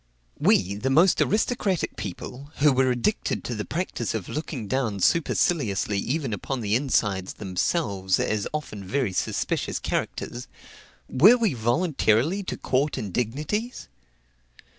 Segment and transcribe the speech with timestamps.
[0.39, 4.99] We, the most aristocratic of people, who were addicted to the practice of looking down
[5.01, 10.47] superciliously even upon the insides themselves as often very suspicious characters,
[11.07, 13.89] were we voluntarily to court indignities?